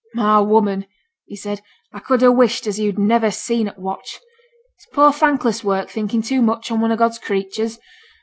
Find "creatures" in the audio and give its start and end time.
7.19-7.77